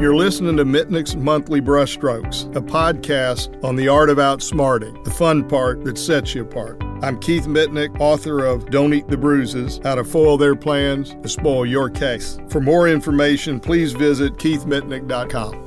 [0.00, 5.48] You're listening to Mitnick's Monthly Brushstrokes, a podcast on the art of outsmarting, the fun
[5.48, 6.80] part that sets you apart.
[7.02, 11.28] I'm Keith Mitnick, author of Don't Eat the Bruises How to Foil Their Plans to
[11.28, 12.38] Spoil Your Case.
[12.48, 15.64] For more information, please visit keithmitnick.com.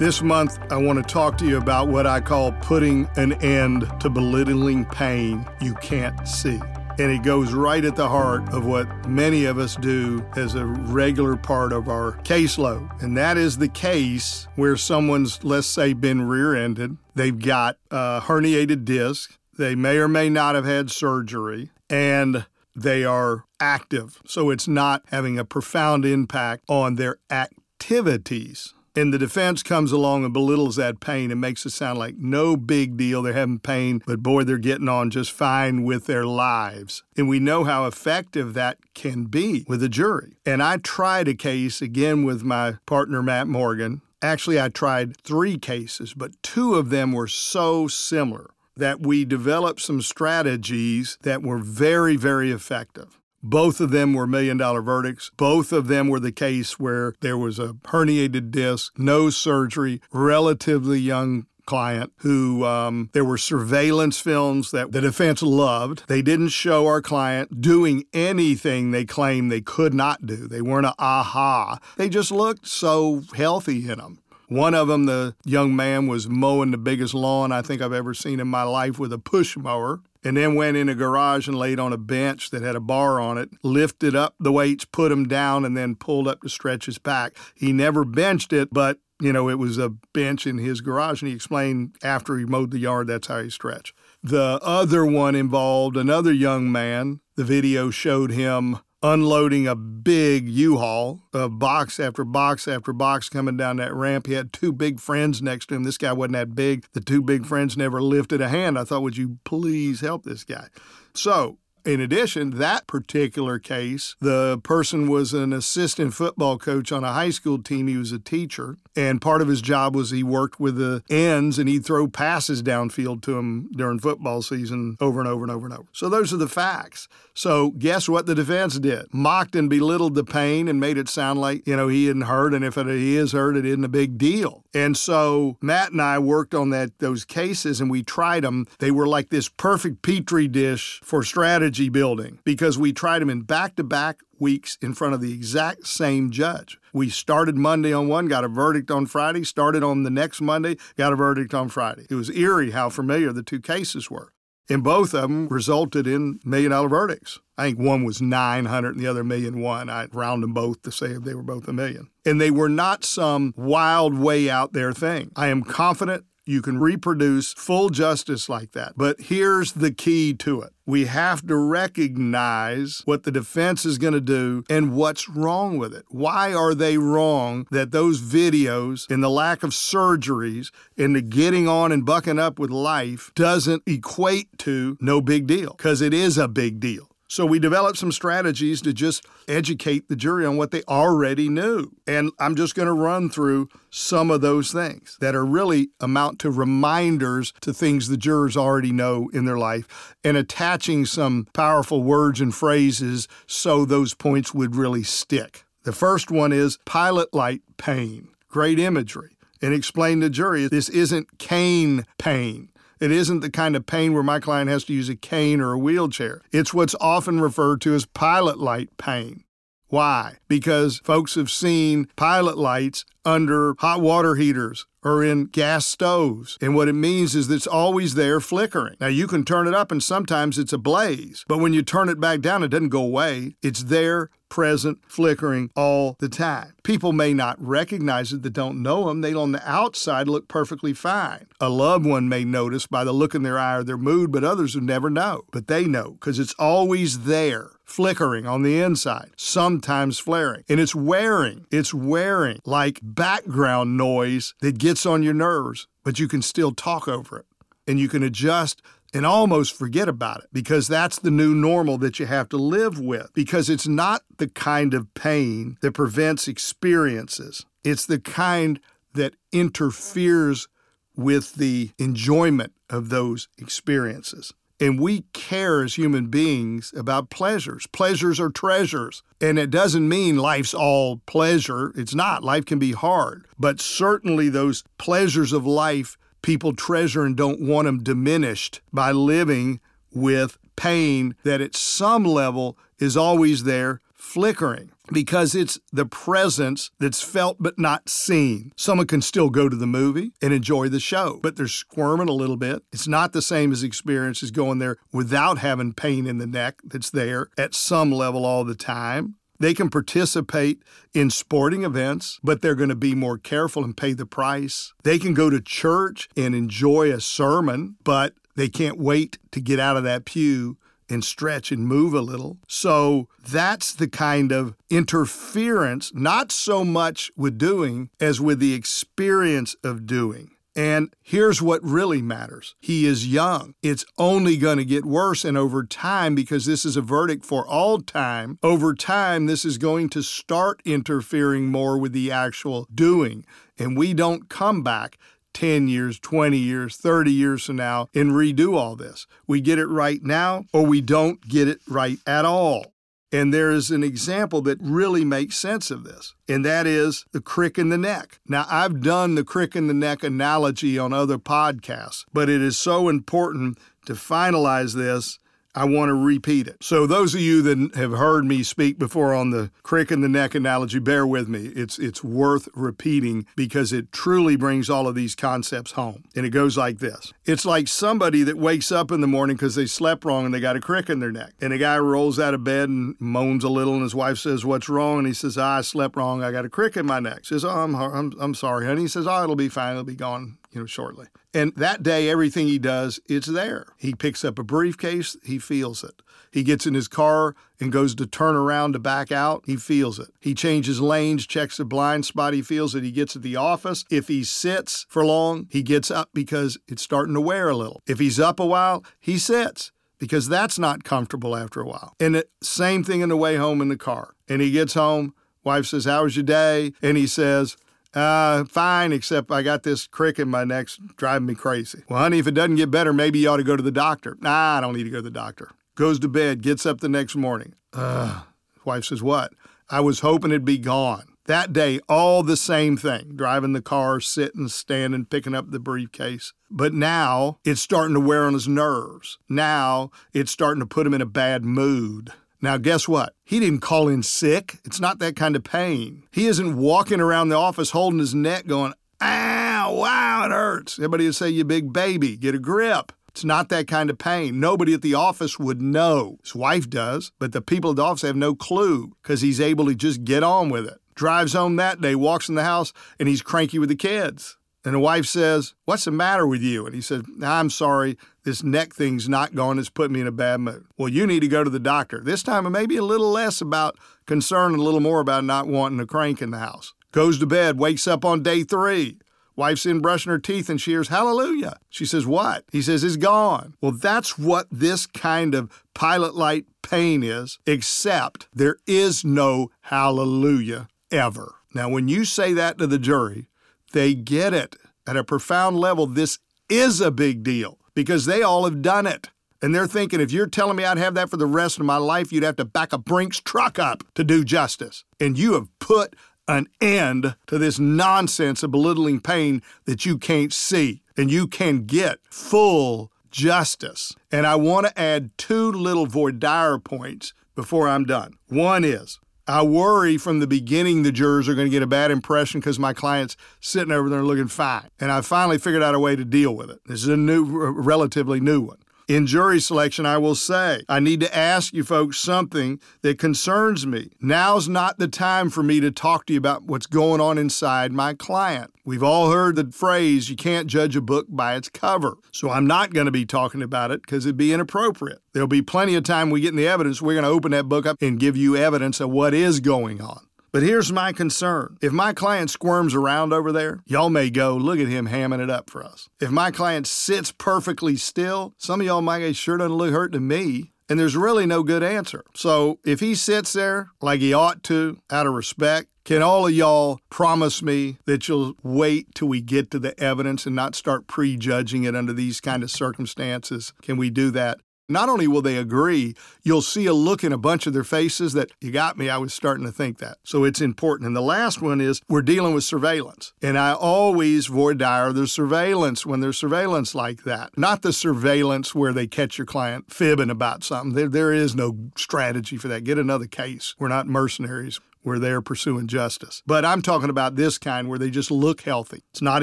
[0.00, 3.88] This month, I want to talk to you about what I call putting an end
[4.00, 6.60] to belittling pain you can't see.
[7.00, 10.66] And it goes right at the heart of what many of us do as a
[10.66, 13.02] regular part of our caseload.
[13.02, 18.20] And that is the case where someone's, let's say, been rear ended, they've got a
[18.20, 22.44] herniated disc, they may or may not have had surgery, and
[22.76, 24.20] they are active.
[24.26, 28.74] So it's not having a profound impact on their activities.
[28.96, 32.56] And the defense comes along and belittles that pain and makes it sound like no
[32.56, 33.22] big deal.
[33.22, 37.04] They're having pain, but boy, they're getting on just fine with their lives.
[37.16, 40.36] And we know how effective that can be with a jury.
[40.44, 44.02] And I tried a case again with my partner, Matt Morgan.
[44.22, 49.80] Actually, I tried three cases, but two of them were so similar that we developed
[49.80, 53.19] some strategies that were very, very effective.
[53.42, 55.30] Both of them were million dollar verdicts.
[55.36, 60.98] Both of them were the case where there was a herniated disc, no surgery, relatively
[60.98, 66.02] young client who um, there were surveillance films that the defense loved.
[66.08, 70.48] They didn't show our client doing anything they claimed they could not do.
[70.48, 71.78] They weren't a aha.
[71.96, 74.18] They just looked so healthy in them.
[74.48, 78.14] One of them, the young man, was mowing the biggest lawn I think I've ever
[78.14, 81.58] seen in my life with a push mower and then went in a garage and
[81.58, 85.08] laid on a bench that had a bar on it, lifted up the weights, put
[85.08, 87.36] them down, and then pulled up to stretch his back.
[87.54, 91.28] He never benched it, but you know, it was a bench in his garage, and
[91.28, 93.94] he explained after he mowed the yard that's how he stretched.
[94.22, 97.20] The other one involved another young man.
[97.36, 103.56] The video showed him unloading a big U-Haul, a box after box after box coming
[103.56, 104.26] down that ramp.
[104.26, 105.84] He had two big friends next to him.
[105.84, 106.86] This guy wasn't that big.
[106.92, 108.78] The two big friends never lifted a hand.
[108.78, 110.68] I thought, would you please help this guy?
[111.14, 117.12] So in addition, that particular case, the person was an assistant football coach on a
[117.12, 117.86] high school team.
[117.86, 118.76] He was a teacher.
[118.96, 122.62] And part of his job was he worked with the ends and he'd throw passes
[122.62, 125.88] downfield to them during football season over and over and over and over.
[125.92, 127.08] So those are the facts.
[127.34, 129.06] So guess what the defense did?
[129.12, 132.52] Mocked and belittled the pain and made it sound like, you know, he hadn't hurt.
[132.52, 134.64] And if it, he is hurt, it isn't a big deal.
[134.74, 138.66] And so Matt and I worked on that those cases and we tried them.
[138.78, 143.42] They were like this perfect petri dish for strategy building because we tried them in
[143.42, 146.79] back to back weeks in front of the exact same judge.
[146.92, 150.76] We started Monday on one, got a verdict on Friday, started on the next Monday,
[150.96, 152.06] got a verdict on Friday.
[152.10, 154.32] It was eerie how familiar the two cases were.
[154.68, 157.40] And both of them resulted in million dollar verdicts.
[157.58, 159.90] I think one was 900 and the other million one.
[159.90, 162.08] I round them both to say they were both a million.
[162.24, 165.32] And they were not some wild way out there thing.
[165.34, 168.94] I am confident you can reproduce full justice like that.
[168.96, 174.12] But here's the key to it we have to recognize what the defense is going
[174.12, 176.04] to do and what's wrong with it.
[176.08, 181.68] Why are they wrong that those videos and the lack of surgeries and the getting
[181.68, 185.74] on and bucking up with life doesn't equate to no big deal?
[185.76, 187.09] Because it is a big deal.
[187.30, 191.92] So we developed some strategies to just educate the jury on what they already knew.
[192.04, 196.40] And I'm just going to run through some of those things that are really amount
[196.40, 202.02] to reminders to things the jurors already know in their life and attaching some powerful
[202.02, 205.64] words and phrases so those points would really stick.
[205.84, 208.26] The first one is pilot light pain.
[208.48, 209.36] Great imagery.
[209.62, 212.70] And explain to the jury this isn't cane pain.
[213.00, 215.72] It isn't the kind of pain where my client has to use a cane or
[215.72, 216.42] a wheelchair.
[216.52, 219.44] It's what's often referred to as pilot light pain.
[219.88, 220.36] Why?
[220.48, 226.58] Because folks have seen pilot lights under hot water heaters or in gas stoves.
[226.60, 228.96] And what it means is that it's always there flickering.
[229.00, 232.08] Now, you can turn it up and sometimes it's a blaze, but when you turn
[232.08, 233.56] it back down, it doesn't go away.
[233.62, 236.74] It's there, present, flickering all the time.
[236.82, 239.20] People may not recognize it that don't know them.
[239.20, 241.46] They on the outside look perfectly fine.
[241.60, 244.44] A loved one may notice by the look in their eye or their mood, but
[244.44, 245.44] others would never know.
[245.52, 250.62] But they know because it's always there flickering on the inside, sometimes flaring.
[250.68, 256.28] And it's wearing, it's wearing like background noise that gets on your nerves, but you
[256.28, 257.46] can still talk over it
[257.86, 262.18] and you can adjust and almost forget about it because that's the new normal that
[262.20, 267.66] you have to live with because it's not the kind of pain that prevents experiences.
[267.82, 268.78] It's the kind
[269.14, 270.68] that interferes
[271.16, 274.52] with the enjoyment of those experiences.
[274.80, 277.86] And we care as human beings about pleasures.
[277.88, 279.22] Pleasures are treasures.
[279.40, 281.92] And it doesn't mean life's all pleasure.
[281.96, 282.42] It's not.
[282.42, 283.46] Life can be hard.
[283.58, 289.80] But certainly those pleasures of life people treasure and don't want them diminished by living
[290.12, 297.22] with pain that at some level is always there flickering because it's the presence that's
[297.22, 298.72] felt but not seen.
[298.76, 302.32] Someone can still go to the movie and enjoy the show, but they're squirming a
[302.32, 302.82] little bit.
[302.92, 306.80] It's not the same as experience as going there without having pain in the neck
[306.84, 309.36] that's there at some level all the time.
[309.58, 310.82] They can participate
[311.12, 314.94] in sporting events, but they're going to be more careful and pay the price.
[315.02, 319.78] They can go to church and enjoy a sermon, but they can't wait to get
[319.78, 320.78] out of that pew
[321.10, 322.58] and stretch and move a little.
[322.68, 329.74] So that's the kind of interference, not so much with doing as with the experience
[329.82, 330.52] of doing.
[330.76, 333.74] And here's what really matters he is young.
[333.82, 335.44] It's only going to get worse.
[335.44, 339.78] And over time, because this is a verdict for all time, over time, this is
[339.78, 343.44] going to start interfering more with the actual doing.
[343.78, 345.18] And we don't come back
[345.54, 349.26] 10 years, 20 years, 30 years from now and redo all this.
[349.46, 352.92] We get it right now or we don't get it right at all.
[353.32, 357.40] And there is an example that really makes sense of this, and that is the
[357.40, 358.40] crick in the neck.
[358.48, 362.76] Now, I've done the crick in the neck analogy on other podcasts, but it is
[362.76, 365.38] so important to finalize this
[365.74, 366.78] I want to repeat it.
[366.82, 370.28] So, those of you that have heard me speak before on the crick in the
[370.28, 371.66] neck analogy, bear with me.
[371.76, 376.24] It's, it's worth repeating because it truly brings all of these concepts home.
[376.34, 379.76] And it goes like this It's like somebody that wakes up in the morning because
[379.76, 381.52] they slept wrong and they got a crick in their neck.
[381.60, 384.64] And the guy rolls out of bed and moans a little, and his wife says,
[384.64, 385.18] What's wrong?
[385.18, 386.42] And he says, ah, I slept wrong.
[386.42, 387.44] I got a crick in my neck.
[387.44, 389.02] She says, Oh, I'm, I'm, I'm sorry, honey.
[389.02, 389.92] He says, Oh, it'll be fine.
[389.92, 391.26] It'll be gone you know, shortly.
[391.52, 393.86] And that day, everything he does, it's there.
[393.96, 396.22] He picks up a briefcase, he feels it.
[396.52, 400.18] He gets in his car and goes to turn around to back out, he feels
[400.18, 400.28] it.
[400.40, 403.02] He changes lanes, checks the blind spot, he feels it.
[403.02, 404.04] He gets at the office.
[404.10, 408.02] If he sits for long, he gets up because it's starting to wear a little.
[408.06, 412.14] If he's up a while, he sits because that's not comfortable after a while.
[412.20, 414.34] And the same thing in the way home in the car.
[414.48, 415.34] And he gets home,
[415.64, 416.92] wife says, How was your day?
[417.02, 417.76] And he says,
[418.14, 422.02] uh, fine, except I got this crick in my neck driving me crazy.
[422.08, 424.36] Well, honey, if it doesn't get better, maybe you ought to go to the doctor.
[424.40, 425.70] Nah, I don't need to go to the doctor.
[425.94, 427.74] Goes to bed, gets up the next morning.
[427.92, 428.42] Uh,
[428.84, 429.52] wife says, What?
[429.88, 431.26] I was hoping it'd be gone.
[431.46, 436.52] That day, all the same thing driving the car, sitting, standing, picking up the briefcase.
[436.70, 439.38] But now it's starting to wear on his nerves.
[439.48, 442.32] Now it's starting to put him in a bad mood.
[442.62, 443.34] Now, guess what?
[443.44, 444.78] He didn't call in sick.
[444.84, 446.24] It's not that kind of pain.
[446.30, 450.98] He isn't walking around the office holding his neck going, ow, wow, it hurts.
[450.98, 453.12] Everybody would say, you big baby, get a grip.
[453.28, 454.60] It's not that kind of pain.
[454.60, 456.38] Nobody at the office would know.
[456.42, 459.86] His wife does, but the people at the office have no clue because he's able
[459.86, 460.98] to just get on with it.
[461.14, 464.56] Drives home that day, walks in the house, and he's cranky with the kids.
[464.84, 466.86] And the wife says, What's the matter with you?
[466.86, 469.78] And he said, I'm sorry, this neck thing's not gone.
[469.78, 470.86] It's put me in a bad mood.
[470.96, 472.20] Well, you need to go to the doctor.
[472.22, 475.44] This time, it may be a little less about concern and a little more about
[475.44, 476.94] not wanting a crank in the house.
[477.12, 479.18] Goes to bed, wakes up on day three.
[479.56, 481.76] Wife's in brushing her teeth and she hears, Hallelujah.
[481.90, 482.64] She says, What?
[482.72, 483.74] He says, It's gone.
[483.82, 490.88] Well, that's what this kind of pilot light pain is, except there is no hallelujah
[491.10, 491.56] ever.
[491.74, 493.48] Now, when you say that to the jury,
[493.92, 494.76] they get it.
[495.06, 499.30] At a profound level, this is a big deal because they all have done it.
[499.62, 501.96] And they're thinking, if you're telling me I'd have that for the rest of my
[501.98, 505.04] life, you'd have to back a Brinks truck up to do justice.
[505.18, 506.16] And you have put
[506.48, 511.02] an end to this nonsense of belittling pain that you can't see.
[511.16, 514.14] And you can get full justice.
[514.32, 518.34] And I want to add two little voir dire points before I'm done.
[518.48, 519.19] One is
[519.50, 522.78] I worry from the beginning the jurors are going to get a bad impression because
[522.78, 524.90] my client's sitting over there looking fine.
[524.98, 526.80] And I finally figured out a way to deal with it.
[526.86, 528.78] This is a new, relatively new one.
[529.10, 533.84] In jury selection, I will say, I need to ask you folks something that concerns
[533.84, 534.10] me.
[534.20, 537.90] Now's not the time for me to talk to you about what's going on inside
[537.90, 538.72] my client.
[538.84, 542.18] We've all heard the phrase, you can't judge a book by its cover.
[542.30, 545.18] So I'm not going to be talking about it because it'd be inappropriate.
[545.32, 547.68] There'll be plenty of time we get in the evidence, we're going to open that
[547.68, 550.20] book up and give you evidence of what is going on.
[550.52, 551.76] But here's my concern.
[551.80, 555.50] If my client squirms around over there, y'all may go, look at him hamming it
[555.50, 556.08] up for us.
[556.20, 560.12] If my client sits perfectly still, some of y'all might go, sure doesn't look hurt
[560.12, 560.72] to me.
[560.88, 562.24] And there's really no good answer.
[562.34, 566.52] So if he sits there like he ought to, out of respect, can all of
[566.52, 571.06] y'all promise me that you'll wait till we get to the evidence and not start
[571.06, 573.72] prejudging it under these kind of circumstances?
[573.82, 574.58] Can we do that?
[574.90, 578.32] Not only will they agree, you'll see a look in a bunch of their faces
[578.34, 579.08] that you got me.
[579.08, 580.18] I was starting to think that.
[580.24, 581.06] So it's important.
[581.06, 583.32] And the last one is we're dealing with surveillance.
[583.40, 587.56] And I always voir dire the surveillance when there's surveillance like that.
[587.56, 590.94] Not the surveillance where they catch your client fibbing about something.
[590.94, 592.84] There, there is no strategy for that.
[592.84, 593.74] Get another case.
[593.78, 596.42] We're not mercenaries where they're pursuing justice.
[596.46, 599.02] But I'm talking about this kind where they just look healthy.
[599.10, 599.42] It's not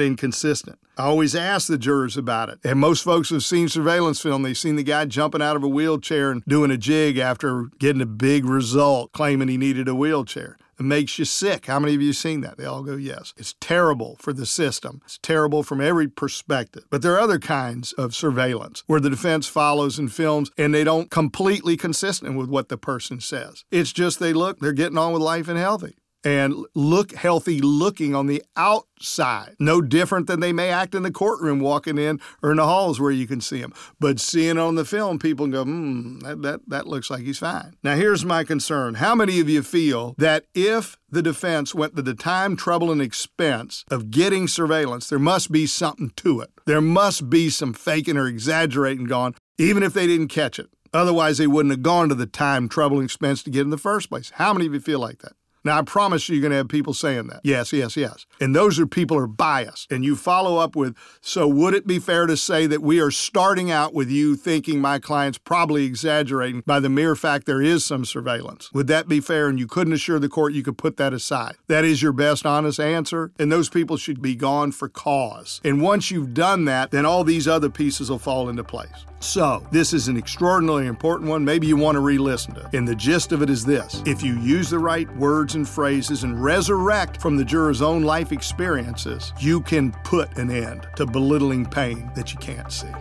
[0.00, 0.78] inconsistent.
[0.96, 2.58] I always ask the jurors about it.
[2.64, 4.42] And most folks have seen surveillance film.
[4.42, 8.02] They've seen the guy jumping out of a wheelchair and doing a jig after getting
[8.02, 10.56] a big result, claiming he needed a wheelchair.
[10.78, 11.66] It makes you sick.
[11.66, 12.56] How many of you seen that?
[12.56, 13.34] They all go, yes.
[13.36, 15.02] It's terrible for the system.
[15.04, 16.84] It's terrible from every perspective.
[16.90, 20.84] But there are other kinds of surveillance where the defense follows and films and they
[20.84, 23.64] don't completely consistent with what the person says.
[23.70, 25.96] It's just they look, they're getting on with life and healthy
[26.28, 29.56] and look healthy looking on the outside.
[29.58, 33.00] No different than they may act in the courtroom walking in or in the halls
[33.00, 33.72] where you can see them.
[33.98, 37.76] But seeing on the film, people go, hmm, that, that, that looks like he's fine.
[37.82, 38.96] Now, here's my concern.
[38.96, 43.00] How many of you feel that if the defense went to the time, trouble, and
[43.00, 46.50] expense of getting surveillance, there must be something to it?
[46.66, 50.68] There must be some faking or exaggerating gone, even if they didn't catch it.
[50.92, 53.78] Otherwise, they wouldn't have gone to the time, trouble, and expense to get in the
[53.78, 54.30] first place.
[54.34, 55.32] How many of you feel like that?
[55.68, 57.40] Now, I promise you, you're going to have people saying that.
[57.44, 58.24] Yes, yes, yes.
[58.40, 59.92] And those are people are biased.
[59.92, 63.10] And you follow up with, so would it be fair to say that we are
[63.10, 67.84] starting out with you thinking my client's probably exaggerating by the mere fact there is
[67.84, 68.72] some surveillance?
[68.72, 69.48] Would that be fair?
[69.48, 71.56] And you couldn't assure the court you could put that aside.
[71.66, 73.30] That is your best honest answer.
[73.38, 75.60] And those people should be gone for cause.
[75.64, 79.04] And once you've done that, then all these other pieces will fall into place.
[79.20, 81.44] So, this is an extraordinarily important one.
[81.44, 82.72] Maybe you want to re listen to it.
[82.72, 86.22] And the gist of it is this if you use the right words and phrases
[86.22, 91.66] and resurrect from the juror's own life experiences, you can put an end to belittling
[91.66, 92.92] pain that you can't see.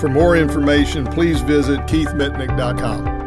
[0.00, 3.21] For more information, please visit keithmitnick.com.